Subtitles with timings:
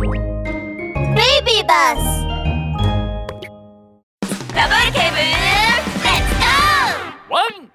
[0.00, 2.24] ベイビーバス
[4.54, 7.70] ラブール警部レッツゴーワン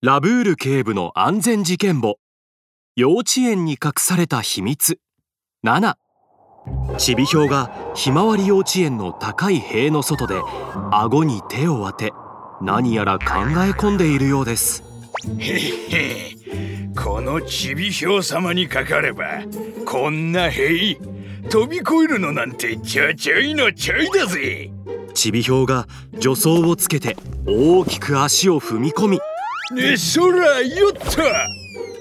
[0.00, 2.18] ラブール警部の安全事件簿。
[2.94, 5.00] 幼稚園に隠された秘密。
[5.64, 5.94] 7
[6.98, 10.40] ちびひょうがひまわり幼稚園の高い塀の外で
[10.92, 12.12] 顎に手を当て
[12.60, 14.84] 何やら考え込んでいるようです。
[15.38, 15.58] へ
[15.90, 16.36] へ。
[16.96, 19.24] このちびひょう様にかかれば
[19.84, 20.96] こんな塀
[21.48, 24.70] 飛び越えるのなんてちょちょいのちょいだぜ。
[25.14, 27.16] ちびひょうが助走をつけて
[27.46, 29.20] 大きく足を踏み込み
[29.72, 31.00] ねそらよっと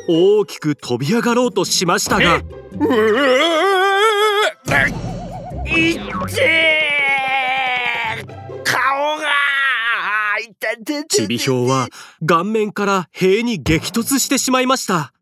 [0.08, 2.98] 大きく飛び上がろうとしましたがうわ
[5.66, 6.46] いって
[8.64, 9.28] 顔が
[11.10, 11.90] ちびひょうは
[12.26, 15.14] 顔面から塀に激突してしまいました。
[15.16, 15.19] い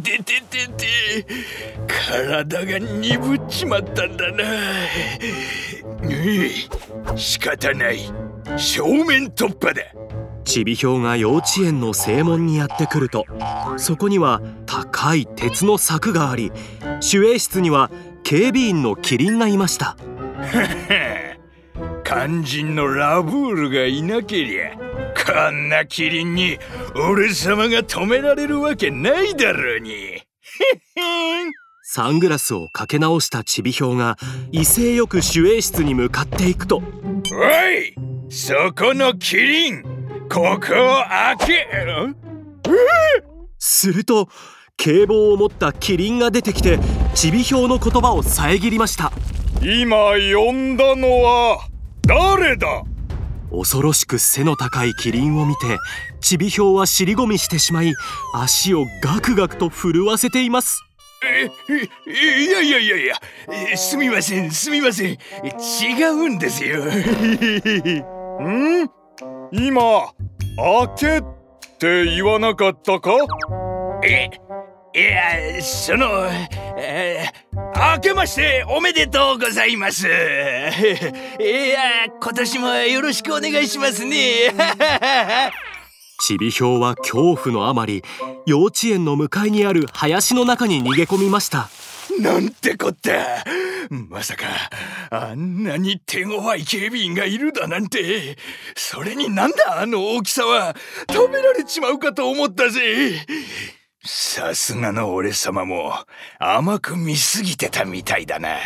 [0.00, 1.26] ててててて
[1.86, 4.44] 体が鈍っちまったんだな。
[6.02, 6.06] う
[7.14, 7.98] ん仕方ない。
[8.56, 9.82] 正面突破だ。
[10.44, 13.24] ちびひょうが幼稚園の正門にやってくると
[13.76, 16.50] そこには高い鉄の柵があり
[17.14, 17.92] 守衛室には
[18.24, 19.96] 警備員のキリンがいました。
[22.04, 24.76] 肝心のラブールがいなけりゃ
[25.24, 26.58] こんなキリンに
[26.94, 30.22] 俺様が止められるわけないだろうに。
[31.84, 34.16] サングラスをかけ直したちびひょうが
[34.50, 36.76] 威勢よく守衛室に向かっていくと。
[36.76, 37.94] おい
[38.30, 39.82] そこのキリン
[40.28, 41.66] ここを開け
[43.58, 44.28] すると
[44.76, 46.78] 警棒を持ったキリンが出てきて
[47.14, 49.12] ちびひょうの言葉を遮りました。
[49.60, 51.68] 今呼んだのは
[52.06, 52.82] 誰だ？
[53.52, 55.78] 恐ろしく背の高いキリンを見て
[56.20, 57.92] ちびひょうは尻込みしてしまい
[58.34, 60.82] 足をガクガクと震わせています。
[61.24, 61.50] え
[62.10, 63.14] いやいやいやいや
[63.72, 65.12] えすみませんすみません。
[65.12, 66.82] 違うんですよ。
[68.42, 68.90] ん？
[69.52, 70.12] 今
[70.56, 71.22] 開けっ
[71.78, 73.12] て言わなかったか？
[74.04, 74.30] え
[74.94, 76.28] いやその、
[76.76, 80.06] えー、開けましておめでとうございます。
[80.06, 80.70] いや
[82.20, 84.52] 今年もよろしくお願いしますね。
[86.20, 88.04] ちびひょうは恐怖のあまり
[88.44, 91.70] 幼稚園の向かいにある林の中に逃げ込みました。
[92.20, 93.46] なんてこった。
[93.88, 94.44] まさか
[95.10, 98.36] あんなに手強い警備員がいるだなんて。
[98.76, 100.76] それになんだあの大きさは。
[101.10, 103.24] 食べられちまうかと思ったぜ
[104.04, 105.94] さすがの俺様も
[106.40, 108.56] 甘く見すぎてたみたいだな。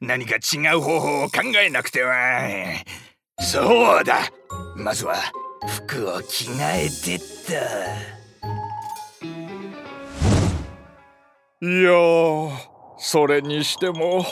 [0.00, 2.48] 何か違う方法を考えなくては。
[3.40, 4.30] そうだ。
[4.76, 5.16] まずは
[5.66, 7.54] 服を着替えてった。
[11.66, 11.90] いや
[12.98, 14.24] それにしても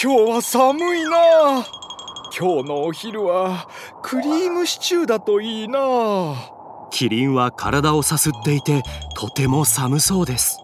[0.00, 1.66] 今日は寒いな。
[2.38, 3.68] 今日のお昼は
[4.02, 6.57] クリームシチューだといいな。
[6.90, 8.82] キリンは体をさすっていて
[9.16, 10.58] とても寒そうです。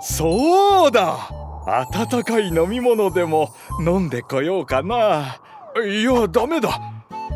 [0.00, 1.30] そうだ。
[1.66, 5.40] 温かい飲み物でも飲んでこようかな。
[5.84, 6.80] いやダメだ。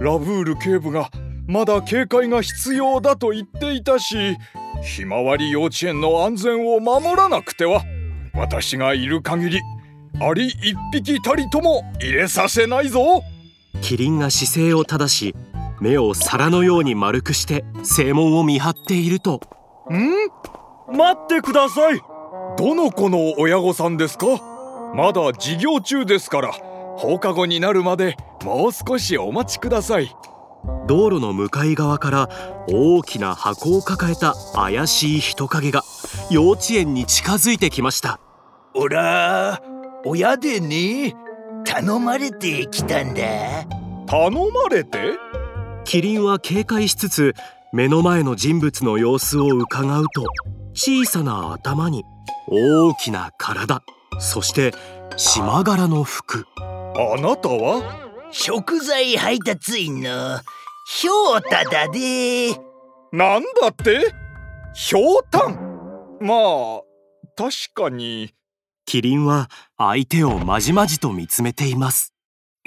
[0.00, 1.10] ラブール警部が
[1.46, 4.36] まだ警戒が必要だと言っていたし
[4.82, 7.82] ひまわり幼稚園の安全を守らなくては
[8.34, 9.60] 私がいる限り
[10.20, 13.22] アリ一匹たりとも入れさせないぞ。
[13.82, 15.34] キリンが姿勢を正し
[15.80, 19.40] 目を皿のように丸くして正門を見張っていると。
[19.90, 20.96] ん？
[20.96, 22.00] 待ってください。
[22.56, 24.26] どの子の親御さんですか？
[24.94, 26.52] まだ授業中ですから。
[26.96, 30.16] 放課後になるまでもう少しお待ちください。
[30.86, 32.28] 道路の向かい側から
[32.68, 35.82] 大きな箱を抱えた怪しい人影が
[36.30, 38.18] 幼稚園に近づいてきました。
[38.74, 39.60] おら
[40.04, 41.14] 親でね
[41.64, 43.22] 頼まれてきたんだ。
[44.06, 45.18] 頼まれて？
[45.86, 47.34] キリンは警戒しつつ
[47.72, 50.24] 目の前の人物の様子をうかがうと
[50.74, 52.02] 小さな頭に
[52.48, 53.84] 大きな体
[54.18, 54.74] そして
[55.16, 56.44] 島柄の服。
[56.58, 57.82] あなたは？
[58.32, 60.40] 食材配達員の
[60.88, 62.54] ひょうただで。
[63.12, 64.12] なんだって？
[64.74, 66.18] ひょうたん。
[66.20, 66.80] まあ
[67.36, 68.34] 確かに。
[68.86, 72.12] キリンは相手をまじまじと見つめています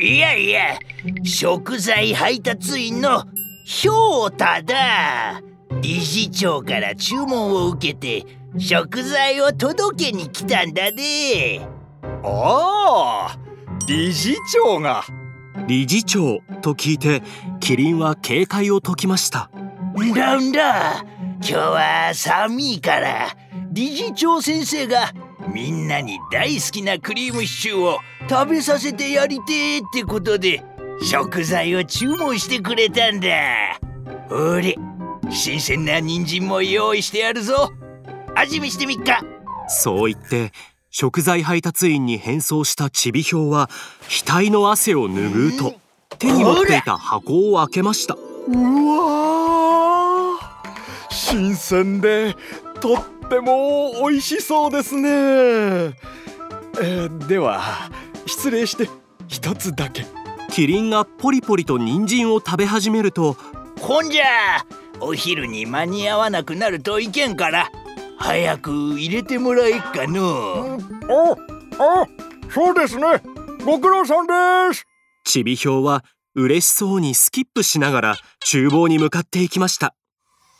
[0.02, 0.80] いやいや
[1.24, 3.26] 食材配達員の
[3.66, 5.42] ひょうただ。
[5.82, 8.26] 理事長から注文を受けて
[8.58, 11.62] 食材を届けに来たんだで。
[12.24, 13.38] ああ
[13.88, 15.04] 理事長が。
[15.68, 17.22] 理事長と聞いて
[17.60, 19.52] キリンは警戒を解きました。
[20.02, 23.28] んだんだ今日は寒いから
[23.72, 25.12] 理事長先生が
[25.54, 28.00] みんなに大好きなクリームシチューを
[28.30, 30.64] 食べさせてやりてーってことで
[31.02, 33.28] 食材を注文してくれたんだ。
[34.30, 34.76] ほれ
[35.32, 37.72] 新鮮な人参も用意してやるぞ。
[38.36, 39.24] 味見してみっか。
[39.68, 40.52] そう言って
[40.92, 43.68] 食材配達員に変装したちびひょうは
[44.08, 45.76] 額の汗を拭うと
[46.20, 48.14] 手に持っていた箱を開けました。
[48.14, 51.14] うわー。
[51.14, 52.36] 新鮮で
[52.80, 57.90] とっても美味しそうですね、えーでは
[58.30, 58.88] 失礼して
[59.28, 60.06] 一つだけ。
[60.52, 63.38] キリンがポリポリと人参を食べ始めると
[63.80, 64.24] ほんじゃ
[65.00, 67.70] お昼に間に合わなくなるといけんから
[68.18, 70.78] 早く入れてもらえっかの
[71.08, 71.36] あ
[71.80, 72.08] あ
[72.52, 73.06] そうですね。
[73.64, 74.86] ご苦労さんです。
[75.24, 76.04] ちびひょうは
[76.36, 79.96] 嬉しそうにスキップしながら厨房に向かっていきました。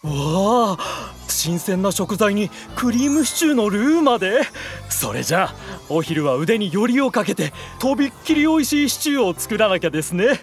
[0.04, 4.42] わあ新鮮な食材にクリームシチューのルーまで。
[4.90, 5.56] それじゃあ
[5.90, 10.42] お昼は腕によりをかけてとびっきり美味しいシチューを作らなきゃですね。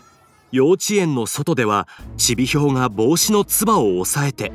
[0.53, 4.53] 幼稚園の外ではちびひょうが帽子のつばを押さえて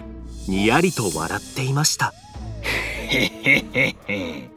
[0.47, 2.13] にやりと笑っていました。
[2.63, 4.49] へへへへ。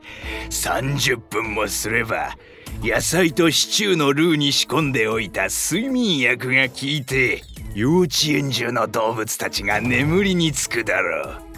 [0.50, 2.36] 30分もすれば
[2.82, 7.42] 野菜とシチューのルーに仕込んでおいた睡眠薬が効いて
[7.74, 11.53] 幼稚園中の動物たちが眠りにつくだろう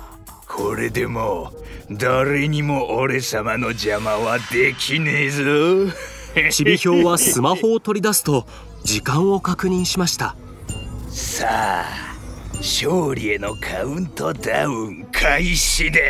[0.56, 1.52] これでも
[1.90, 5.42] う誰にも俺様の邪魔はできねえぞ。
[6.50, 8.46] ちびひょうはスマホを取り出すと
[8.82, 10.34] 時間を確認しました。
[11.08, 11.84] さあ
[12.56, 16.00] 勝利へのカウントダウン開始だ